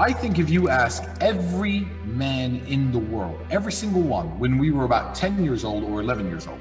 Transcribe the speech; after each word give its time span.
I 0.00 0.12
think 0.12 0.38
if 0.38 0.48
you 0.48 0.68
ask 0.68 1.02
every 1.20 1.80
man 2.04 2.64
in 2.68 2.92
the 2.92 3.00
world, 3.00 3.40
every 3.50 3.72
single 3.72 4.02
one, 4.02 4.38
when 4.38 4.56
we 4.56 4.70
were 4.70 4.84
about 4.84 5.12
10 5.16 5.42
years 5.42 5.64
old 5.64 5.82
or 5.82 6.00
11 6.00 6.28
years 6.28 6.46
old, 6.46 6.60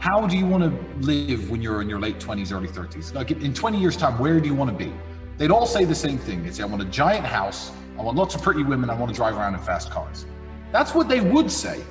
how 0.00 0.26
do 0.26 0.36
you 0.36 0.44
want 0.44 0.62
to 0.62 0.96
live 1.00 1.48
when 1.48 1.62
you're 1.62 1.80
in 1.80 1.88
your 1.88 1.98
late 1.98 2.18
20s, 2.18 2.52
early 2.52 2.68
30s? 2.68 3.14
Like 3.14 3.30
in 3.30 3.54
20 3.54 3.80
years' 3.80 3.96
time, 3.96 4.18
where 4.18 4.38
do 4.38 4.48
you 4.48 4.54
want 4.54 4.70
to 4.70 4.76
be? 4.76 4.92
They'd 5.38 5.50
all 5.50 5.64
say 5.64 5.86
the 5.86 5.94
same 5.94 6.18
thing. 6.18 6.44
They'd 6.44 6.54
say, 6.54 6.62
I 6.62 6.66
want 6.66 6.82
a 6.82 6.86
giant 6.86 7.24
house, 7.24 7.72
I 7.98 8.02
want 8.02 8.18
lots 8.18 8.34
of 8.34 8.42
pretty 8.42 8.62
women, 8.62 8.90
I 8.90 8.94
want 8.96 9.10
to 9.10 9.16
drive 9.16 9.34
around 9.34 9.54
in 9.54 9.60
fast 9.60 9.90
cars. 9.90 10.26
That's 10.72 10.94
what 10.94 11.08
they 11.08 11.20
would 11.20 11.50
say. 11.50 11.82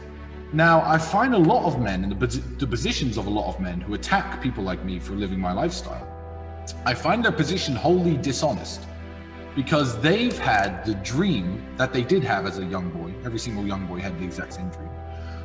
Now, 0.54 0.84
I 0.86 1.00
find 1.00 1.34
a 1.34 1.40
lot 1.40 1.66
of 1.66 1.82
men 1.82 2.04
in 2.04 2.10
the, 2.12 2.28
the 2.60 2.68
positions 2.68 3.18
of 3.18 3.26
a 3.26 3.32
lot 3.32 3.48
of 3.48 3.60
men 3.60 3.82
who 3.82 3.96
attack 3.96 4.44
people 4.44 4.64
like 4.64 4.86
me 4.86 5.00
for 5.00 5.14
living 5.14 5.40
my 5.40 5.54
lifestyle. 5.54 6.08
I 6.86 6.94
find 6.94 7.26
their 7.26 7.32
position 7.32 7.76
wholly 7.76 8.16
dishonest 8.18 8.86
because 9.56 10.00
they've 10.02 10.38
had 10.38 10.86
the 10.86 10.96
dream 10.96 11.66
that 11.78 11.92
they 11.94 12.04
did 12.04 12.24
have 12.24 12.46
as 12.46 12.60
a 12.60 12.66
young 12.66 12.90
boy. 12.90 13.14
Every 13.26 13.40
single 13.40 13.66
young 13.66 13.86
boy 13.86 14.00
had 14.00 14.18
the 14.20 14.24
exact 14.24 14.54
same 14.54 14.70
dream. 14.70 14.90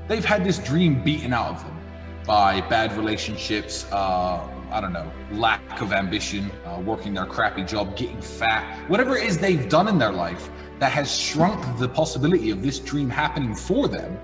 They've 0.08 0.24
had 0.24 0.44
this 0.44 0.58
dream 0.58 1.02
beaten 1.02 1.32
out 1.32 1.56
of 1.56 1.64
them 1.64 1.76
by 2.24 2.60
bad 2.62 2.96
relationships, 2.96 3.90
uh, 3.92 4.48
I 4.70 4.80
don't 4.80 4.92
know, 4.92 5.10
lack 5.32 5.80
of 5.80 5.92
ambition, 5.92 6.50
uh, 6.64 6.80
working 6.80 7.14
their 7.14 7.26
crappy 7.26 7.64
job, 7.64 7.96
getting 7.96 8.20
fat, 8.20 8.88
whatever 8.88 9.16
it 9.16 9.24
is 9.24 9.38
they've 9.38 9.68
done 9.68 9.88
in 9.88 9.98
their 9.98 10.12
life 10.12 10.50
that 10.78 10.92
has 10.92 11.18
shrunk 11.18 11.78
the 11.78 11.88
possibility 11.88 12.50
of 12.50 12.62
this 12.62 12.78
dream 12.78 13.08
happening 13.08 13.54
for 13.54 13.88
them. 13.88 14.18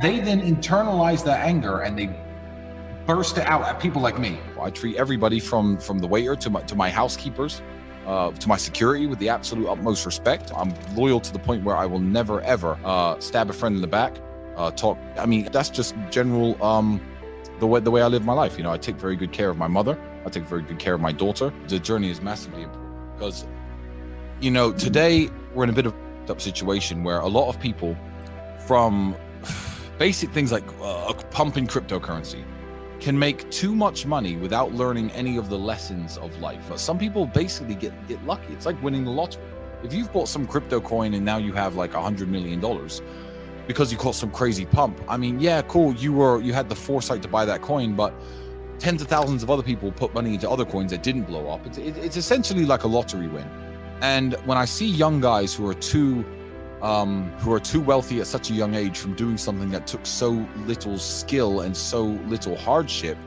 They 0.00 0.20
then 0.20 0.40
internalize 0.40 1.24
that 1.24 1.44
anger 1.44 1.80
and 1.80 1.98
they 1.98 2.16
burst 3.06 3.38
it 3.38 3.46
out 3.46 3.62
at 3.62 3.80
people 3.80 4.00
like 4.00 4.18
me. 4.18 4.38
I 4.60 4.70
treat 4.70 4.96
everybody 4.96 5.40
from 5.40 5.78
from 5.78 5.98
the 5.98 6.06
waiter 6.06 6.36
to 6.36 6.50
my 6.50 6.62
to 6.62 6.74
my 6.74 6.90
housekeepers 6.90 7.62
uh, 8.06 8.30
to 8.32 8.48
my 8.48 8.56
security 8.56 9.06
with 9.06 9.18
the 9.18 9.28
absolute 9.28 9.68
utmost 9.68 10.06
respect. 10.06 10.52
I'm 10.56 10.74
loyal 10.94 11.20
to 11.20 11.32
the 11.32 11.38
point 11.38 11.64
where 11.64 11.76
I 11.76 11.86
will 11.86 11.98
never 11.98 12.40
ever 12.42 12.78
uh, 12.84 13.18
stab 13.20 13.50
a 13.50 13.52
friend 13.52 13.74
in 13.74 13.80
the 13.80 13.88
back. 13.88 14.16
Uh, 14.56 14.70
talk. 14.70 14.98
I 15.18 15.26
mean, 15.26 15.48
that's 15.52 15.70
just 15.70 15.94
general 16.10 16.62
um, 16.62 17.00
the 17.60 17.66
way 17.66 17.80
the 17.80 17.90
way 17.90 18.02
I 18.02 18.08
live 18.08 18.24
my 18.24 18.32
life. 18.32 18.56
You 18.56 18.64
know, 18.64 18.72
I 18.72 18.78
take 18.78 18.96
very 18.96 19.16
good 19.16 19.32
care 19.32 19.50
of 19.50 19.56
my 19.56 19.68
mother. 19.68 19.98
I 20.24 20.28
take 20.28 20.44
very 20.44 20.62
good 20.62 20.78
care 20.78 20.94
of 20.94 21.00
my 21.00 21.12
daughter. 21.12 21.52
The 21.68 21.78
journey 21.78 22.10
is 22.10 22.20
massively 22.20 22.62
important 22.62 23.14
because, 23.14 23.46
you 24.40 24.50
know, 24.50 24.72
today 24.72 25.30
we're 25.54 25.64
in 25.64 25.70
a 25.70 25.72
bit 25.72 25.86
of 25.86 25.94
a 26.28 26.38
situation 26.40 27.02
where 27.02 27.20
a 27.20 27.28
lot 27.28 27.48
of 27.48 27.58
people, 27.60 27.96
from 28.66 29.16
basic 29.98 30.30
things 30.30 30.52
like 30.52 30.64
uh, 30.82 31.12
pumping 31.30 31.66
cryptocurrency, 31.66 32.44
can 33.00 33.18
make 33.18 33.50
too 33.50 33.74
much 33.74 34.06
money 34.06 34.36
without 34.36 34.72
learning 34.72 35.10
any 35.12 35.36
of 35.36 35.48
the 35.48 35.58
lessons 35.58 36.18
of 36.18 36.38
life. 36.40 36.76
Some 36.76 36.98
people 36.98 37.26
basically 37.26 37.74
get 37.74 37.92
get 38.06 38.24
lucky. 38.24 38.52
It's 38.52 38.66
like 38.66 38.80
winning 38.82 39.04
the 39.04 39.10
lottery. 39.10 39.42
If 39.82 39.94
you've 39.94 40.12
bought 40.12 40.28
some 40.28 40.46
crypto 40.46 40.80
coin 40.80 41.14
and 41.14 41.24
now 41.24 41.38
you 41.38 41.52
have 41.54 41.74
like 41.74 41.94
a 41.94 42.02
hundred 42.02 42.28
million 42.28 42.60
dollars 42.60 43.00
because 43.66 43.90
you 43.90 43.96
caught 43.98 44.14
some 44.14 44.30
crazy 44.30 44.66
pump, 44.66 45.00
I 45.08 45.16
mean, 45.16 45.40
yeah, 45.40 45.62
cool. 45.62 45.94
You 45.94 46.12
were 46.12 46.40
you 46.40 46.52
had 46.52 46.68
the 46.68 46.74
foresight 46.74 47.22
to 47.22 47.28
buy 47.28 47.44
that 47.46 47.62
coin, 47.62 47.94
but 47.94 48.12
tens 48.78 49.00
of 49.00 49.08
thousands 49.08 49.42
of 49.42 49.50
other 49.50 49.62
people 49.62 49.90
put 49.92 50.12
money 50.12 50.34
into 50.34 50.48
other 50.48 50.64
coins 50.64 50.90
that 50.90 51.02
didn't 51.02 51.24
blow 51.24 51.48
up. 51.48 51.66
It's 51.66 51.78
it, 51.78 51.96
it's 51.96 52.16
essentially 52.16 52.66
like 52.66 52.84
a 52.84 52.88
lottery 52.88 53.28
win. 53.28 53.48
And 54.02 54.34
when 54.44 54.58
I 54.58 54.64
see 54.64 54.86
young 54.86 55.20
guys 55.20 55.54
who 55.54 55.66
are 55.68 55.74
too 55.74 56.24
um, 56.82 57.30
who 57.38 57.52
are 57.52 57.60
too 57.60 57.80
wealthy 57.80 58.20
at 58.20 58.26
such 58.26 58.50
a 58.50 58.54
young 58.54 58.74
age 58.74 58.98
from 58.98 59.14
doing 59.14 59.36
something 59.36 59.70
that 59.70 59.86
took 59.86 60.06
so 60.06 60.46
little 60.66 60.98
skill 60.98 61.60
and 61.60 61.76
so 61.76 62.04
little 62.04 62.56
hardship, 62.56 63.18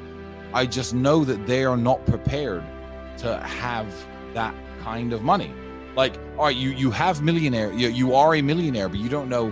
I 0.53 0.65
just 0.65 0.93
know 0.93 1.23
that 1.25 1.45
they 1.45 1.65
are 1.65 1.77
not 1.77 2.05
prepared 2.05 2.63
to 3.17 3.39
have 3.39 3.87
that 4.33 4.55
kind 4.81 5.13
of 5.13 5.21
money. 5.21 5.53
Like, 5.95 6.17
all 6.37 6.45
right, 6.45 6.55
you 6.55 6.71
you 6.71 6.89
have 6.91 7.21
millionaire, 7.21 7.71
you, 7.71 7.89
you 7.89 8.15
are 8.15 8.35
a 8.35 8.41
millionaire, 8.41 8.89
but 8.89 8.99
you 8.99 9.09
don't 9.09 9.29
know 9.29 9.49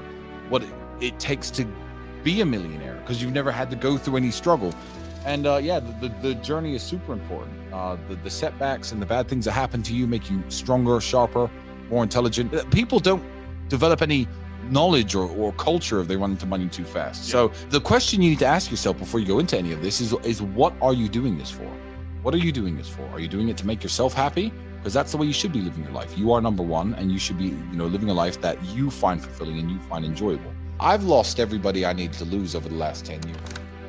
what 0.49 0.63
it, 0.63 0.73
it 0.99 1.19
takes 1.19 1.51
to 1.51 1.65
be 2.23 2.41
a 2.41 2.45
millionaire 2.45 2.95
because 2.95 3.21
you've 3.21 3.33
never 3.33 3.51
had 3.51 3.69
to 3.69 3.75
go 3.75 3.97
through 3.97 4.17
any 4.17 4.31
struggle. 4.31 4.73
And 5.25 5.45
uh, 5.45 5.57
yeah, 5.57 5.79
the, 5.79 6.07
the, 6.07 6.15
the 6.21 6.35
journey 6.35 6.73
is 6.73 6.81
super 6.81 7.13
important. 7.13 7.55
Uh, 7.71 7.97
the, 8.09 8.15
the 8.15 8.29
setbacks 8.29 8.91
and 8.91 8.99
the 8.99 9.05
bad 9.05 9.27
things 9.27 9.45
that 9.45 9.51
happen 9.51 9.83
to 9.83 9.93
you 9.93 10.07
make 10.07 10.31
you 10.31 10.43
stronger, 10.49 10.99
sharper, 10.99 11.49
more 11.89 12.01
intelligent. 12.01 12.71
People 12.71 12.99
don't 12.99 13.23
develop 13.71 14.01
any 14.01 14.27
knowledge 14.69 15.15
or, 15.15 15.27
or 15.31 15.51
culture 15.53 15.99
if 16.01 16.07
they 16.07 16.15
run 16.15 16.31
into 16.31 16.45
money 16.45 16.67
too 16.67 16.85
fast. 16.85 17.27
Yeah. 17.27 17.31
So 17.31 17.47
the 17.69 17.81
question 17.81 18.21
you 18.21 18.29
need 18.29 18.39
to 18.39 18.45
ask 18.45 18.69
yourself 18.69 18.99
before 18.99 19.19
you 19.19 19.25
go 19.25 19.39
into 19.39 19.57
any 19.57 19.71
of 19.71 19.81
this 19.81 19.99
is 20.01 20.13
is 20.23 20.41
what 20.41 20.73
are 20.81 20.93
you 20.93 21.09
doing 21.09 21.37
this 21.37 21.49
for? 21.49 21.69
What 22.21 22.35
are 22.35 22.43
you 22.47 22.51
doing 22.51 22.77
this 22.77 22.87
for? 22.87 23.03
Are 23.13 23.19
you 23.19 23.27
doing 23.27 23.49
it 23.49 23.57
to 23.57 23.65
make 23.65 23.81
yourself 23.81 24.13
happy? 24.13 24.53
Because 24.77 24.93
that's 24.93 25.11
the 25.11 25.17
way 25.17 25.25
you 25.25 25.33
should 25.33 25.51
be 25.51 25.61
living 25.61 25.83
your 25.83 25.93
life. 25.93 26.17
You 26.17 26.31
are 26.33 26.41
number 26.41 26.63
one, 26.63 26.93
and 26.95 27.11
you 27.11 27.19
should 27.19 27.37
be, 27.37 27.45
you 27.45 27.77
know, 27.79 27.85
living 27.85 28.09
a 28.09 28.13
life 28.13 28.41
that 28.41 28.63
you 28.65 28.91
find 28.91 29.23
fulfilling 29.23 29.57
and 29.59 29.69
you 29.71 29.79
find 29.91 30.05
enjoyable. 30.05 30.51
I've 30.79 31.03
lost 31.03 31.39
everybody 31.39 31.85
I 31.85 31.93
needed 31.93 32.17
to 32.17 32.25
lose 32.25 32.55
over 32.55 32.67
the 32.67 32.75
last 32.75 33.05
10 33.05 33.23
years. 33.27 33.37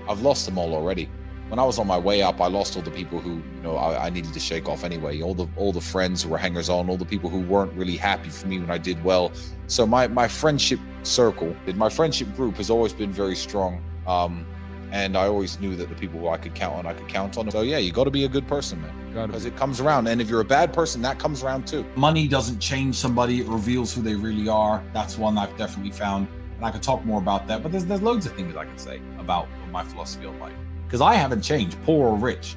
I've 0.09 0.23
lost 0.23 0.47
them 0.47 0.59
all 0.59 0.75
already 0.75 1.09
when 1.53 1.59
I 1.59 1.65
was 1.65 1.79
on 1.79 1.87
my 1.87 1.99
way 1.99 2.23
up, 2.23 2.41
I 2.41 2.47
lost 2.47 2.77
all 2.77 2.83
the 2.83 2.91
people 2.91 3.21
who, 3.21 3.33
you 3.33 3.63
know, 3.63 3.77
I, 3.77 4.07
I, 4.07 4.09
needed 4.09 4.33
to 4.33 4.41
shake 4.41 4.71
off 4.71 4.85
anyway. 4.85 5.21
All 5.21 5.35
the 5.35 5.47
all 5.57 5.71
the 5.71 5.83
friends 5.83 6.23
who 6.23 6.31
were 6.31 6.39
hangers 6.39 6.71
on, 6.71 6.89
all 6.89 6.97
the 6.97 7.05
people 7.05 7.29
who 7.29 7.41
weren't 7.41 7.75
really 7.75 7.95
happy 7.95 8.31
for 8.31 8.47
me 8.47 8.59
when 8.59 8.71
I 8.71 8.79
did 8.79 9.05
well. 9.05 9.33
So 9.67 9.87
my 9.87 10.09
my 10.09 10.27
friendship 10.27 10.81
circle, 11.03 11.55
my 11.75 11.91
friendship 11.91 12.35
group 12.37 12.57
has 12.57 12.71
always 12.71 12.95
been 12.95 13.13
very 13.13 13.37
strong. 13.37 13.83
Um, 14.07 14.47
and 14.93 15.15
I 15.15 15.27
always 15.27 15.61
knew 15.61 15.77
that 15.77 15.91
the 15.91 15.95
people 15.95 16.21
who 16.21 16.29
I 16.29 16.39
could 16.39 16.55
count 16.55 16.75
on, 16.75 16.87
I 16.87 16.95
could 16.95 17.09
count 17.09 17.37
on. 17.37 17.51
So 17.51 17.61
yeah, 17.61 17.77
you 17.77 17.93
got 17.93 18.05
to 18.05 18.11
be 18.11 18.25
a 18.25 18.31
good 18.31 18.49
person, 18.49 18.81
man, 18.81 19.27
because 19.27 19.45
it 19.45 19.55
comes 19.55 19.79
around. 19.79 20.07
And 20.07 20.23
if 20.23 20.31
you're 20.31 20.41
a 20.41 20.55
bad 20.59 20.73
person, 20.73 21.03
that 21.03 21.19
comes 21.19 21.43
around 21.43 21.67
too. 21.67 21.85
Money 21.97 22.29
doesn't 22.29 22.61
change 22.61 22.95
somebody; 22.95 23.43
it 23.43 23.47
reveals 23.47 23.93
who 23.93 24.01
they 24.01 24.15
really 24.15 24.49
are. 24.49 24.83
That's 24.95 25.19
one 25.19 25.37
I've 25.37 25.55
definitely 25.59 25.93
found, 25.93 26.29
and 26.57 26.65
I 26.65 26.71
could 26.71 26.83
talk 26.83 27.05
more 27.05 27.21
about 27.21 27.47
that. 27.49 27.63
But 27.63 27.73
there's 27.73 27.85
there's 27.85 28.01
loads 28.01 28.25
of 28.25 28.33
things 28.33 28.57
I 28.57 28.65
can 28.65 28.79
say 28.79 29.03
about 29.19 29.49
my 29.71 29.85
philosophy 29.85 30.25
of 30.25 30.35
life 30.39 30.57
because 30.93 31.01
I 31.01 31.15
haven't 31.15 31.41
changed, 31.41 31.79
poor 31.87 32.09
or 32.09 32.17
rich. 32.17 32.55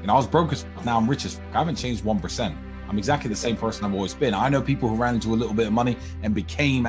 You 0.00 0.08
know, 0.08 0.14
I 0.14 0.16
was 0.16 0.26
broke 0.26 0.52
as 0.52 0.64
fuck, 0.64 0.84
now 0.84 0.96
I'm 0.96 1.08
rich 1.08 1.24
as 1.24 1.36
fuck. 1.36 1.54
I 1.54 1.58
haven't 1.58 1.76
changed 1.76 2.04
one 2.04 2.18
percent. 2.18 2.56
I'm 2.88 2.98
exactly 2.98 3.30
the 3.30 3.36
same 3.36 3.56
person 3.56 3.84
I've 3.84 3.94
always 3.94 4.12
been. 4.12 4.34
I 4.34 4.48
know 4.48 4.60
people 4.60 4.88
who 4.88 4.96
ran 4.96 5.14
into 5.14 5.28
a 5.28 5.36
little 5.36 5.54
bit 5.54 5.68
of 5.68 5.72
money 5.72 5.96
and 6.24 6.34
became, 6.34 6.88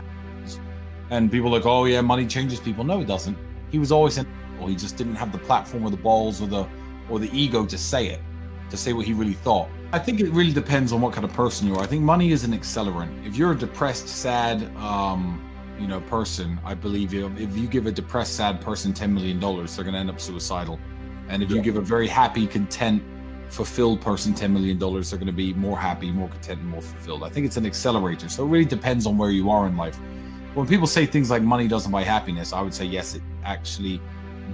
and 1.12 1.32
people 1.32 1.52
like, 1.52 1.68
oh 1.68 1.86
yeah, 1.86 2.02
money 2.02 2.26
changes 2.26 2.60
people. 2.60 2.84
No, 2.84 3.00
it 3.02 3.06
doesn't. 3.06 3.38
He 3.70 3.78
was 3.78 3.92
always 3.92 4.18
in. 4.18 4.26
Or 4.60 4.68
he 4.70 4.76
just 4.76 4.98
didn't 4.98 5.14
have 5.14 5.32
the 5.32 5.38
platform 5.38 5.84
or 5.84 5.92
the 5.92 5.98
balls 5.98 6.42
or 6.42 6.48
the 6.48 6.68
or 7.12 7.20
the 7.20 7.30
ego 7.32 7.64
to 7.64 7.78
say 7.78 8.08
it, 8.08 8.20
to 8.72 8.76
say 8.76 8.92
what 8.92 9.06
he 9.06 9.14
really 9.14 9.34
thought. 9.34 9.70
I 9.94 10.00
think 10.00 10.20
it 10.20 10.32
really 10.32 10.52
depends 10.52 10.92
on 10.94 11.00
what 11.00 11.14
kind 11.14 11.26
of 11.26 11.32
person 11.34 11.68
you 11.68 11.76
are. 11.76 11.84
I 11.84 11.86
think 11.86 12.02
money 12.02 12.32
is 12.32 12.44
an 12.44 12.54
accelerant. 12.54 13.24
If 13.24 13.36
you're 13.36 13.52
a 13.52 13.56
depressed, 13.56 14.08
sad, 14.08 14.64
um, 14.78 15.47
you 15.80 15.88
know, 15.88 16.02
person, 16.02 16.60
I 16.66 16.74
believe 16.74 17.14
you, 17.14 17.32
if 17.38 17.56
you 17.58 17.68
give 17.68 17.86
a 17.86 17.92
depressed, 17.92 18.36
sad 18.36 18.62
person 18.62 18.94
$10 18.94 19.12
million, 19.12 19.40
they're 19.40 19.84
going 19.84 19.94
to 19.94 20.00
end 20.00 20.10
up 20.10 20.20
suicidal. 20.20 20.80
And 21.30 21.44
if 21.44 21.52
you 21.52 21.62
give 21.62 21.78
a 21.78 21.82
very 21.82 22.08
happy, 22.08 22.48
content, 22.48 23.04
fulfilled 23.50 24.02
person 24.02 24.34
$10 24.34 24.52
million, 24.52 24.80
they're 24.80 24.90
going 24.90 25.26
to 25.26 25.32
be 25.32 25.54
more 25.54 25.78
happy, 25.78 26.12
more 26.12 26.30
content, 26.30 26.62
and 26.62 26.70
more 26.70 26.82
fulfilled. 26.82 27.24
I 27.24 27.30
think 27.30 27.46
it's 27.46 27.58
an 27.58 27.66
accelerator. 27.66 28.30
So 28.30 28.46
it 28.46 28.50
really 28.50 28.66
depends 28.66 29.06
on 29.06 29.18
where 29.18 29.30
you 29.30 29.50
are 29.50 29.68
in 29.68 29.78
life. 29.78 29.98
When 30.54 30.68
people 30.68 30.88
say 30.88 31.06
things 31.06 31.30
like 31.30 31.44
money 31.44 31.68
doesn't 31.68 31.92
buy 31.92 32.04
happiness, 32.04 32.54
I 32.54 32.62
would 32.62 32.74
say 32.74 32.86
yes, 32.86 33.16
it 33.16 33.22
actually 33.44 34.02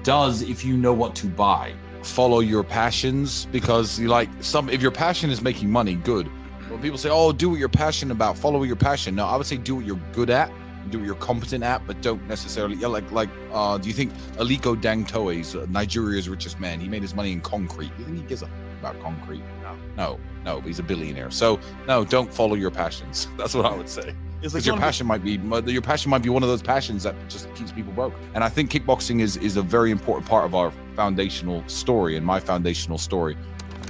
does 0.03 0.41
if 0.41 0.65
you 0.65 0.75
know 0.75 0.93
what 0.93 1.15
to 1.15 1.27
buy. 1.27 1.73
Follow 2.01 2.41
your 2.41 2.63
passions 2.63 3.45
because 3.51 3.97
you 3.97 4.09
like 4.09 4.29
some, 4.41 4.69
if 4.69 4.81
your 4.81 4.91
passion 4.91 5.29
is 5.29 5.41
making 5.41 5.71
money, 5.71 5.95
good. 5.95 6.27
When 6.69 6.81
people 6.81 6.97
say, 6.97 7.09
oh, 7.09 7.31
do 7.31 7.49
what 7.49 7.59
you're 7.59 7.69
passionate 7.69 8.11
about, 8.11 8.37
follow 8.37 8.63
your 8.63 8.75
passion. 8.75 9.15
No, 9.15 9.25
I 9.25 9.37
would 9.37 9.45
say 9.45 9.57
do 9.57 9.75
what 9.75 9.85
you're 9.85 10.01
good 10.11 10.29
at 10.29 10.51
you're 10.91 11.15
competent 11.15 11.63
at, 11.63 11.85
but 11.87 12.01
don't 12.01 12.25
necessarily. 12.27 12.75
Yeah, 12.75 12.87
like 12.87 13.11
like. 13.11 13.29
Uh, 13.51 13.77
do 13.77 13.87
you 13.87 13.93
think 13.93 14.13
Aliko 14.37 14.79
Dangote 14.79 15.39
is 15.39 15.55
uh, 15.55 15.65
Nigeria's 15.69 16.29
richest 16.29 16.59
man? 16.59 16.79
He 16.79 16.87
made 16.87 17.01
his 17.01 17.13
money 17.13 17.31
in 17.31 17.41
concrete. 17.41 17.91
You 17.97 18.05
think 18.05 18.17
he 18.17 18.23
gives 18.23 18.41
a 18.41 18.49
about 18.83 19.01
concrete? 19.01 19.41
No, 19.61 19.77
no, 19.95 20.19
no. 20.43 20.61
He's 20.61 20.79
a 20.79 20.83
billionaire. 20.83 21.31
So 21.31 21.59
no, 21.87 22.03
don't 22.03 22.31
follow 22.33 22.55
your 22.55 22.71
passions. 22.71 23.27
That's 23.37 23.53
what 23.53 23.65
I 23.65 23.75
would 23.75 23.89
say. 23.89 24.13
Because 24.41 24.67
your 24.67 24.75
passion 24.77 25.07
might 25.07 25.23
be 25.23 25.39
your 25.71 25.81
passion 25.81 26.09
might 26.09 26.21
be 26.21 26.29
one 26.29 26.43
of 26.43 26.49
those 26.49 26.61
passions 26.61 27.03
that 27.03 27.15
just 27.29 27.53
keeps 27.55 27.71
people 27.71 27.93
broke. 27.93 28.13
And 28.33 28.43
I 28.43 28.49
think 28.49 28.69
kickboxing 28.71 29.21
is 29.21 29.37
is 29.37 29.55
a 29.55 29.61
very 29.61 29.89
important 29.89 30.27
part 30.27 30.45
of 30.45 30.53
our 30.53 30.71
foundational 30.95 31.63
story 31.67 32.17
and 32.17 32.25
my 32.25 32.41
foundational 32.41 32.97
story, 32.97 33.37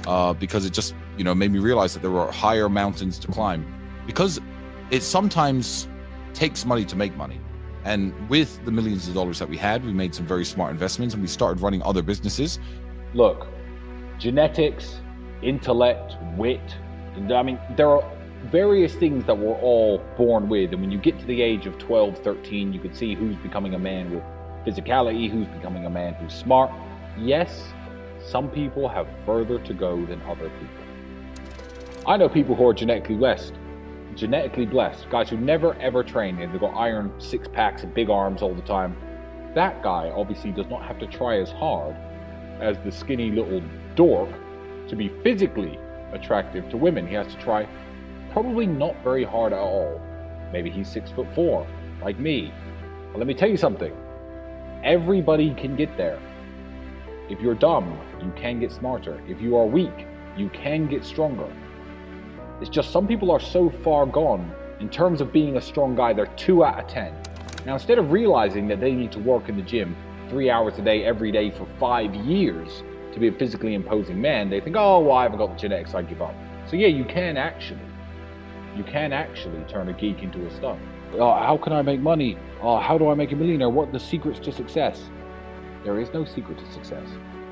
uh, 0.06 0.32
because 0.34 0.64
it 0.64 0.72
just 0.72 0.94
you 1.18 1.24
know 1.24 1.34
made 1.34 1.50
me 1.50 1.58
realize 1.58 1.92
that 1.94 2.02
there 2.02 2.16
are 2.16 2.30
higher 2.30 2.68
mountains 2.68 3.18
to 3.18 3.28
climb. 3.28 3.66
Because 4.06 4.40
it 4.90 5.02
sometimes 5.02 5.88
takes 6.34 6.64
money 6.64 6.84
to 6.84 6.96
make 6.96 7.16
money. 7.16 7.40
And 7.84 8.28
with 8.28 8.64
the 8.64 8.70
millions 8.70 9.08
of 9.08 9.14
dollars 9.14 9.38
that 9.38 9.48
we 9.48 9.56
had, 9.56 9.84
we 9.84 9.92
made 9.92 10.14
some 10.14 10.26
very 10.26 10.44
smart 10.44 10.70
investments 10.70 11.14
and 11.14 11.22
we 11.22 11.28
started 11.28 11.62
running 11.62 11.82
other 11.82 12.02
businesses. 12.02 12.58
Look, 13.12 13.46
genetics, 14.18 15.00
intellect, 15.42 16.16
wit, 16.36 16.76
I 17.16 17.42
mean, 17.42 17.60
there 17.76 17.88
are 17.88 18.02
various 18.50 18.94
things 18.94 19.24
that 19.26 19.38
we're 19.38 19.54
all 19.60 19.98
born 20.16 20.48
with. 20.48 20.72
And 20.72 20.80
when 20.80 20.90
you 20.90 20.98
get 20.98 21.18
to 21.20 21.26
the 21.26 21.40
age 21.40 21.66
of 21.66 21.78
12, 21.78 22.18
13, 22.18 22.72
you 22.72 22.80
can 22.80 22.92
see 22.94 23.14
who's 23.14 23.36
becoming 23.36 23.74
a 23.74 23.78
man 23.78 24.10
with 24.10 24.22
physicality, 24.66 25.30
who's 25.30 25.46
becoming 25.48 25.86
a 25.86 25.90
man 25.90 26.14
who's 26.14 26.34
smart. 26.34 26.70
Yes, 27.18 27.64
some 28.26 28.50
people 28.50 28.88
have 28.88 29.06
further 29.24 29.58
to 29.60 29.74
go 29.74 30.04
than 30.06 30.20
other 30.22 30.50
people. 30.50 32.04
I 32.06 32.16
know 32.16 32.28
people 32.28 32.54
who 32.54 32.68
are 32.68 32.74
genetically 32.74 33.16
blessed 33.16 33.54
genetically 34.16 34.66
blessed, 34.66 35.08
guys 35.10 35.28
who 35.28 35.36
never 35.36 35.74
ever 35.74 36.02
train 36.02 36.38
and 36.40 36.52
they've 36.52 36.60
got 36.60 36.74
iron 36.74 37.12
six 37.18 37.48
packs 37.48 37.82
and 37.82 37.92
big 37.94 38.10
arms 38.10 38.42
all 38.42 38.54
the 38.54 38.62
time, 38.62 38.96
that 39.54 39.82
guy 39.82 40.10
obviously 40.14 40.50
does 40.50 40.66
not 40.66 40.82
have 40.82 40.98
to 40.98 41.06
try 41.06 41.38
as 41.38 41.50
hard 41.50 41.94
as 42.60 42.78
the 42.84 42.90
skinny 42.90 43.30
little 43.30 43.62
dork 43.94 44.30
to 44.88 44.96
be 44.96 45.08
physically 45.22 45.78
attractive 46.12 46.68
to 46.70 46.76
women. 46.76 47.06
He 47.06 47.14
has 47.14 47.32
to 47.34 47.40
try 47.40 47.68
probably 48.32 48.66
not 48.66 48.94
very 49.02 49.24
hard 49.24 49.52
at 49.52 49.58
all. 49.58 50.00
Maybe 50.52 50.70
he's 50.70 50.88
six 50.88 51.10
foot 51.10 51.26
four, 51.34 51.66
like 52.02 52.18
me. 52.18 52.52
But 53.12 53.18
let 53.18 53.26
me 53.26 53.34
tell 53.34 53.48
you 53.48 53.56
something 53.56 53.94
everybody 54.84 55.54
can 55.54 55.76
get 55.76 55.96
there. 55.96 56.20
If 57.30 57.40
you're 57.40 57.54
dumb, 57.54 57.98
you 58.22 58.30
can 58.36 58.60
get 58.60 58.70
smarter. 58.70 59.22
If 59.26 59.40
you 59.40 59.56
are 59.56 59.64
weak, 59.64 60.06
you 60.36 60.50
can 60.50 60.86
get 60.86 61.04
stronger. 61.04 61.50
It's 62.60 62.70
just 62.70 62.90
some 62.90 63.06
people 63.06 63.30
are 63.30 63.40
so 63.40 63.70
far 63.70 64.06
gone 64.06 64.54
in 64.80 64.88
terms 64.88 65.20
of 65.20 65.32
being 65.32 65.56
a 65.56 65.60
strong 65.60 65.94
guy, 65.94 66.12
they're 66.12 66.26
two 66.36 66.64
out 66.64 66.78
of 66.78 66.88
10. 66.88 67.14
Now, 67.64 67.74
instead 67.74 67.98
of 67.98 68.12
realizing 68.12 68.68
that 68.68 68.80
they 68.80 68.92
need 68.92 69.12
to 69.12 69.18
work 69.18 69.48
in 69.48 69.56
the 69.56 69.62
gym 69.62 69.96
three 70.28 70.50
hours 70.50 70.78
a 70.78 70.82
day, 70.82 71.04
every 71.04 71.32
day 71.32 71.50
for 71.50 71.66
five 71.78 72.14
years 72.14 72.82
to 73.12 73.20
be 73.20 73.28
a 73.28 73.32
physically 73.32 73.74
imposing 73.74 74.20
man, 74.20 74.50
they 74.50 74.60
think, 74.60 74.76
oh, 74.76 75.00
well, 75.00 75.16
I 75.16 75.22
haven't 75.22 75.38
got 75.38 75.50
the 75.50 75.56
genetics, 75.56 75.94
I 75.94 76.02
give 76.02 76.20
up. 76.20 76.34
So, 76.68 76.76
yeah, 76.76 76.88
you 76.88 77.04
can 77.04 77.36
actually. 77.36 77.80
You 78.76 78.82
can 78.84 79.12
actually 79.12 79.62
turn 79.64 79.88
a 79.88 79.92
geek 79.92 80.22
into 80.22 80.44
a 80.46 80.50
star. 80.50 80.76
Oh, 81.14 81.34
how 81.34 81.56
can 81.56 81.72
I 81.72 81.82
make 81.82 82.00
money? 82.00 82.36
Oh, 82.60 82.78
how 82.78 82.98
do 82.98 83.08
I 83.08 83.14
make 83.14 83.30
a 83.32 83.36
millionaire? 83.36 83.70
What 83.70 83.88
are 83.88 83.92
the 83.92 84.00
secrets 84.00 84.40
to 84.40 84.52
success? 84.52 85.00
There 85.84 86.00
is 86.00 86.12
no 86.12 86.24
secret 86.24 86.58
to 86.58 86.72
success. 86.72 87.06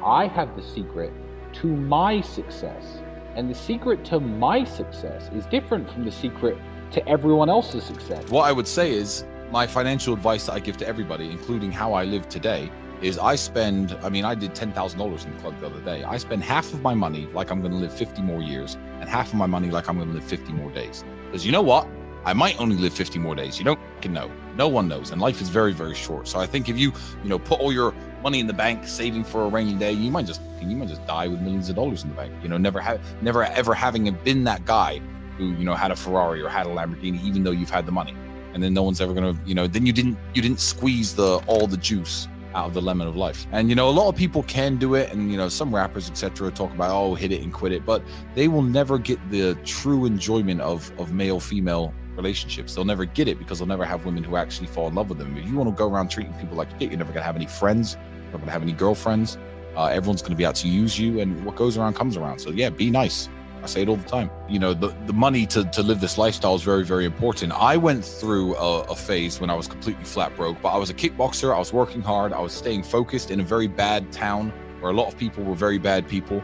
I 0.05 0.27
have 0.27 0.57
the 0.57 0.63
secret 0.63 1.13
to 1.55 1.67
my 1.69 2.21
success. 2.21 2.99
And 3.35 3.49
the 3.49 3.55
secret 3.55 4.05
to 4.07 4.21
my 4.21 4.65
success 4.65 5.31
is 5.35 5.47
different 5.47 5.91
from 5.91 6.05
the 6.05 6.13
secret 6.13 6.57
to 6.93 7.07
everyone 7.09 7.49
else's 7.49 7.85
success. 7.85 8.29
What 8.29 8.45
I 8.45 8.53
would 8.53 8.69
say 8.69 8.93
is 8.93 9.25
my 9.51 9.67
financial 9.67 10.15
advice 10.15 10.47
that 10.47 10.53
I 10.53 10.61
give 10.61 10.77
to 10.79 10.87
everybody, 10.87 11.31
including 11.31 11.73
how 11.73 11.95
I 11.95 12.05
live 12.05 12.29
today, 12.29 12.71
is 13.01 13.19
I 13.19 13.35
spend, 13.35 13.97
I 14.03 14.09
mean, 14.09 14.25
I 14.25 14.35
did 14.35 14.55
$10,000 14.55 15.25
in 15.25 15.35
the 15.35 15.41
club 15.41 15.59
the 15.61 15.67
other 15.67 15.81
day. 15.81 16.05
I 16.05 16.19
spend 16.19 16.45
half 16.45 16.73
of 16.73 16.83
my 16.83 16.95
money 16.95 17.27
like 17.33 17.51
I'm 17.51 17.61
going 17.61 17.73
to 17.73 17.79
live 17.79 17.93
50 17.93 18.23
more 18.23 18.41
years 18.41 18.77
and 19.01 19.09
half 19.09 19.29
of 19.29 19.35
my 19.35 19.47
money 19.47 19.71
like 19.71 19.89
I'm 19.89 19.97
going 19.97 20.09
to 20.09 20.15
live 20.15 20.25
50 20.25 20.53
more 20.53 20.71
days. 20.71 21.05
Because 21.27 21.45
you 21.45 21.53
know 21.53 21.63
what? 21.63 21.89
I 22.25 22.33
might 22.33 22.61
only 22.61 22.77
live 22.77 22.93
50 22.93 23.19
more 23.19 23.35
days. 23.35 23.59
You 23.59 23.65
don't 23.65 23.81
know. 24.11 24.31
No 24.57 24.69
one 24.69 24.89
knows. 24.89 25.11
And 25.11 25.21
life 25.21 25.41
is 25.41 25.49
very, 25.49 25.73
very 25.73 25.95
short. 25.95 26.29
So 26.29 26.39
I 26.39 26.47
think 26.47 26.69
if 26.69 26.79
you, 26.79 26.93
you 27.23 27.29
know, 27.29 27.39
put 27.39 27.61
all 27.61 27.73
your 27.73 27.95
money 28.23 28.41
in 28.41 28.47
the 28.47 28.53
bank, 28.53 28.87
saving 28.87 29.25
for 29.25 29.45
a 29.45 29.49
rainy 29.49 29.75
day, 29.75 29.93
you 29.93 30.11
might 30.11 30.27
just 30.27 30.41
you 30.61 30.77
might 30.77 30.89
just 30.89 31.05
die 31.07 31.27
with 31.27 31.41
millions 31.41 31.69
of 31.69 31.77
dollars 31.77 32.03
in 32.05 32.11
the 32.11 32.15
bank. 32.15 32.33
You 32.43 32.49
know, 32.49 32.59
never 32.59 32.81
have 32.81 33.01
never 33.23 33.45
ever 33.45 33.75
having 33.75 34.11
been 34.25 34.45
that 34.45 34.65
guy 34.65 35.01
who, 35.37 35.53
you 35.53 35.65
know, 35.65 35.75
had 35.75 35.91
a 35.91 35.97
Ferrari 35.97 36.43
or 36.43 36.49
had 36.49 36.67
a 36.67 36.71
Lamborghini, 36.71 37.23
even 37.23 37.43
though 37.43 37.51
you've 37.51 37.71
had 37.71 37.87
the 37.87 37.93
money. 37.93 38.15
And 38.55 38.63
then 38.63 38.75
no 38.75 38.83
one's 38.83 39.01
ever 39.01 39.15
gonna, 39.15 39.35
you 39.47 39.55
know, 39.55 39.67
then 39.67 39.87
you 39.87 39.93
didn't 39.93 40.19
you 40.35 40.43
didn't 40.43 40.61
squeeze 40.61 41.15
the 41.15 41.39
all 41.47 41.67
the 41.67 41.79
juice 41.79 42.29
out 42.55 42.67
of 42.67 42.75
the 42.75 42.83
lemon 42.83 43.09
of 43.09 43.17
life. 43.17 43.47
And 43.53 43.69
you 43.69 43.75
know, 43.75 43.89
a 43.89 43.91
lot 43.91 44.09
of 44.09 44.17
people 44.17 44.43
can 44.45 44.77
do 44.77 44.95
it, 44.95 45.11
and 45.11 45.31
you 45.31 45.39
know, 45.39 45.49
some 45.49 45.75
rappers, 45.75 46.11
etc., 46.11 46.51
talk 46.51 46.73
about 46.73 46.91
oh, 46.91 47.15
hit 47.15 47.33
it 47.33 47.43
and 47.43 47.53
quit 47.53 47.73
it, 47.73 47.87
but 47.87 48.03
they 48.35 48.49
will 48.49 48.63
never 48.63 48.99
get 48.99 49.19
the 49.31 49.55
true 49.65 50.05
enjoyment 50.05 50.61
of 50.61 50.93
of 50.99 51.13
male 51.13 51.41
female 51.41 51.95
relationships. 52.17 52.75
They'll 52.75 52.85
never 52.85 53.05
get 53.05 53.29
it 53.29 53.39
because 53.39 53.59
they'll 53.59 53.69
never 53.69 53.85
have 53.85 54.05
women 54.05 54.25
who 54.25 54.37
actually 54.37 54.67
fall 54.67 54.89
in 54.89 54.95
love 54.95 55.09
with 55.09 55.19
them. 55.19 55.37
If 55.37 55.47
you 55.47 55.57
want 55.57 55.71
to 55.71 55.75
go 55.77 55.89
around 55.89 56.09
treating 56.09 56.33
people 56.35 56.57
like 56.57 56.71
shit, 56.73 56.91
you're 56.91 56.99
never 56.99 57.13
gonna 57.13 57.25
have 57.25 57.37
any 57.37 57.47
friends. 57.47 57.97
You're 58.25 58.33
not 58.33 58.41
gonna 58.41 58.53
have 58.53 58.63
any 58.63 58.73
girlfriends. 58.73 59.39
Uh, 59.77 59.87
everyone's 59.87 60.23
gonna 60.23 60.37
be 60.37 60.45
out 60.45 60.55
to 60.57 60.69
use 60.69 60.99
you, 60.99 61.21
and 61.21 61.45
what 61.45 61.57
goes 61.57 61.77
around 61.77 61.95
comes 61.95 62.17
around. 62.17 62.39
So 62.39 62.51
yeah, 62.51 62.69
be 62.71 62.91
nice. 62.91 63.29
I 63.63 63.67
say 63.67 63.83
it 63.83 63.89
all 63.89 63.97
the 63.97 64.09
time. 64.09 64.29
You 64.49 64.59
know, 64.59 64.75
the, 64.75 64.89
the 65.07 65.13
money 65.13 65.47
to, 65.47 65.65
to 65.65 65.83
live 65.85 66.01
this 66.01 66.19
lifestyle 66.19 66.57
is 66.57 66.63
very, 66.63 66.85
very 66.85 67.05
important. 67.05 67.53
I 67.53 67.77
went 67.77 68.05
through 68.05 68.57
a, 68.57 68.81
a, 68.83 68.97
phase 68.97 69.41
when 69.41 69.51
I 69.51 69.55
was 69.55 69.69
completely 69.69 70.05
flat 70.05 70.35
broke, 70.35 70.61
but 70.61 70.71
I 70.71 70.79
was 70.79 70.91
a 70.91 70.95
kickboxer. 70.95 71.55
I 71.55 71.59
was 71.61 71.73
working 71.73 72.03
hard. 72.03 72.33
I 72.33 72.41
was 72.41 72.53
staying 72.53 72.83
focused 72.83 73.31
in 73.31 73.39
a 73.39 73.45
very 73.45 73.69
bad 73.69 74.11
town 74.11 74.53
where 74.81 74.91
a 74.91 74.95
lot 74.95 75.07
of 75.07 75.17
people 75.17 75.45
were 75.45 75.55
very 75.55 75.79
bad 75.79 76.09
people. 76.09 76.43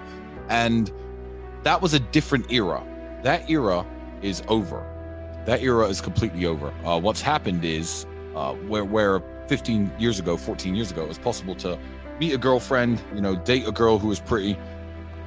And 0.49 0.93
that 1.65 1.83
was 1.83 1.93
a 1.93 1.99
different 1.99 2.53
era. 2.53 2.85
That 3.25 3.51
era 3.51 3.85
is 4.23 4.45
over. 4.47 4.87
That 5.49 5.63
era 5.63 5.87
is 5.87 6.03
completely 6.03 6.45
over. 6.45 6.75
Uh, 6.85 7.01
what's 7.01 7.23
happened 7.23 7.65
is 7.65 8.05
uh, 8.37 8.53
where, 8.53 8.85
where 8.85 9.23
15 9.47 9.91
years 9.99 10.19
ago, 10.19 10.37
14 10.37 10.75
years 10.75 10.91
ago, 10.91 11.05
it 11.05 11.09
was 11.09 11.17
possible 11.17 11.55
to 11.55 11.79
meet 12.21 12.35
a 12.35 12.37
girlfriend, 12.37 13.01
you 13.15 13.23
know, 13.23 13.35
date 13.35 13.67
a 13.67 13.73
girl 13.73 13.99
who 13.99 14.09
was 14.09 14.21
pretty 14.21 14.59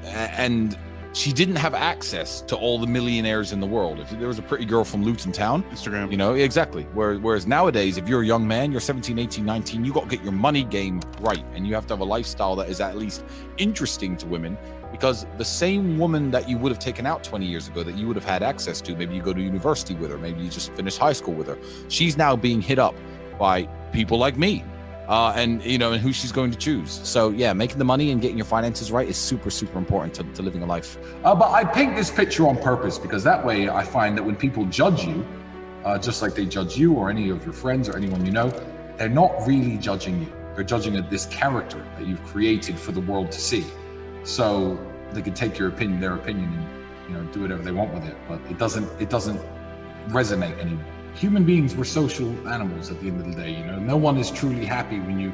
and 0.06 0.78
she 1.14 1.34
didn't 1.34 1.58
have 1.58 1.74
access 1.74 2.42
to 2.42 2.56
all 2.56 2.80
the 2.80 2.88
millionaires 2.88 3.52
in 3.52 3.60
the 3.60 3.68
world. 3.68 4.00
If 4.00 4.10
there 4.12 4.28
was 4.28 4.40
a 4.40 4.42
pretty 4.42 4.66
girl 4.66 4.84
from 4.84 5.04
Luton 5.04 5.32
Town, 5.32 5.64
Instagram, 5.64 6.10
you 6.10 6.18
know, 6.18 6.34
exactly. 6.36 6.84
Whereas, 6.94 7.20
whereas 7.20 7.48
nowadays, 7.48 7.98
if 7.98 8.08
you're 8.08 8.22
a 8.22 8.26
young 8.26 8.48
man, 8.48 8.72
you're 8.72 8.80
17, 8.80 9.20
18, 9.20 9.44
19, 9.44 9.84
you 9.84 9.94
got 9.94 10.10
to 10.10 10.16
get 10.16 10.24
your 10.24 10.32
money 10.32 10.64
game 10.64 11.02
right. 11.20 11.44
And 11.54 11.68
you 11.68 11.74
have 11.76 11.86
to 11.88 11.94
have 11.94 12.00
a 12.00 12.06
lifestyle 12.06 12.56
that 12.58 12.70
is 12.70 12.80
at 12.80 12.98
least 12.98 13.26
interesting 13.58 14.16
to 14.18 14.28
women 14.28 14.58
because 14.92 15.26
the 15.38 15.46
same 15.46 15.98
woman 15.98 16.32
that 16.32 16.48
you 16.48 16.58
would 16.58 16.72
have 16.72 16.80
taken 16.80 17.06
out 17.06 17.24
20 17.24 17.46
years 17.46 17.68
ago 17.68 17.84
that 17.84 17.96
you 17.96 18.08
would 18.08 18.16
have 18.16 18.26
had 18.26 18.44
access 18.44 18.82
to, 18.82 18.96
maybe 18.96 19.16
you 19.16 19.22
go 19.22 19.34
to 19.34 19.42
university 19.42 19.96
with 19.96 20.12
her, 20.12 20.18
maybe 20.18 20.42
you 20.42 20.50
just 20.50 20.72
finished 20.74 20.98
high 20.98 21.14
school 21.14 21.34
with 21.34 21.48
her, 21.48 21.58
she's 21.88 22.18
now 22.18 22.36
being 22.36 22.62
hit 22.62 22.80
up 22.80 22.96
by 23.40 23.64
people 23.92 24.18
like 24.18 24.38
me 24.38 24.64
uh, 25.12 25.34
and 25.36 25.64
you 25.66 25.78
know, 25.78 25.92
and 25.92 26.02
who 26.02 26.14
she's 26.14 26.32
going 26.32 26.50
to 26.50 26.58
choose. 26.58 27.02
So 27.04 27.32
yeah, 27.32 27.52
making 27.52 27.78
the 27.78 27.86
money 27.86 28.12
and 28.12 28.22
getting 28.22 28.38
your 28.38 28.46
finances 28.46 28.94
right 28.94 29.08
is 29.08 29.18
super, 29.18 29.50
super 29.50 29.78
important 29.78 30.14
to, 30.16 30.24
to 30.24 30.42
living 30.42 30.64
a 30.64 30.66
life. 30.66 30.98
Uh, 31.26 31.36
but 31.36 31.52
I 31.52 31.66
paint 31.66 31.98
this 31.98 32.10
picture 32.10 32.48
on 32.48 32.58
purpose 32.58 32.98
because 32.98 33.22
that 33.26 33.46
way 33.46 33.68
I 33.68 33.84
find 33.84 34.18
that 34.18 34.24
when 34.24 34.38
people 34.38 34.66
judge 34.68 35.04
you, 35.04 35.28
uh, 35.84 36.00
just 36.00 36.22
like 36.22 36.34
they 36.34 36.46
judge 36.46 36.78
you 36.78 36.94
or 36.94 37.10
any 37.10 37.30
of 37.30 37.44
your 37.44 37.52
friends 37.54 37.90
or 37.90 37.98
anyone 37.98 38.26
you 38.26 38.32
know, 38.32 38.50
they're 38.98 39.10
not 39.10 39.46
really 39.46 39.78
judging 39.78 40.22
you. 40.22 40.32
They're 40.56 40.64
judging 40.64 40.94
this 41.10 41.26
character 41.26 41.86
that 41.98 42.08
you've 42.08 42.24
created 42.24 42.80
for 42.80 42.94
the 42.94 43.02
world 43.02 43.34
to 43.34 43.42
see. 43.42 43.66
So 44.24 44.80
they 45.12 45.22
can 45.22 45.34
take 45.34 45.58
your 45.58 45.68
opinion, 45.68 46.00
their 46.00 46.16
opinion, 46.16 46.54
and 46.54 47.10
you 47.10 47.18
know 47.18 47.34
do 47.34 47.42
whatever 47.42 47.64
they 47.64 47.72
want 47.72 47.94
with 47.94 48.06
it. 48.06 48.16
But 48.30 48.40
it 48.50 48.58
doesn't. 48.58 48.88
It 49.02 49.10
doesn't 49.10 49.42
resonate 50.10 50.58
anymore 50.60 50.86
human 51.14 51.44
beings 51.44 51.76
we're 51.76 51.84
social 51.84 52.30
animals 52.48 52.90
at 52.90 53.00
the 53.02 53.08
end 53.08 53.20
of 53.20 53.28
the 53.28 53.36
day 53.42 53.52
you 53.58 53.66
know? 53.66 53.80
No 53.80 53.98
one 53.98 54.18
is 54.18 54.32
truly 54.32 54.66
happy 54.66 55.00
when 55.00 55.20
you 55.20 55.32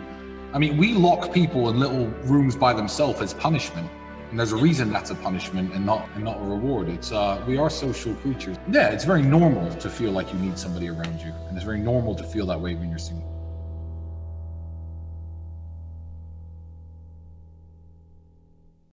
i 0.54 0.58
mean 0.58 0.78
we 0.78 0.94
lock 0.94 1.34
people 1.34 1.70
in 1.70 1.80
little 1.80 2.08
rooms 2.26 2.56
by 2.56 2.74
themselves 2.74 3.22
as 3.22 3.34
punishment 3.34 3.90
and 4.30 4.38
there's 4.38 4.52
a 4.52 4.58
reason 4.58 4.92
that's 4.92 5.10
a 5.10 5.16
punishment 5.16 5.74
and 5.74 5.86
not 5.86 6.10
and 6.16 6.26
not 6.26 6.38
a 6.38 6.44
reward. 6.44 6.90
It's 6.90 7.12
uh 7.12 7.42
we 7.48 7.58
are 7.58 7.70
social 7.70 8.14
creatures. 8.16 8.58
Yeah 8.70 8.90
it's 8.90 9.06
very 9.06 9.22
normal 9.22 9.74
to 9.76 9.90
feel 9.90 10.12
like 10.12 10.34
you 10.34 10.40
need 10.40 10.58
somebody 10.58 10.90
around 10.90 11.22
you 11.22 11.34
and 11.48 11.56
it's 11.56 11.66
very 11.66 11.80
normal 11.80 12.14
to 12.16 12.24
feel 12.24 12.46
that 12.48 12.60
way 12.60 12.76
when 12.76 12.90
you're 12.90 13.00
single 13.00 13.37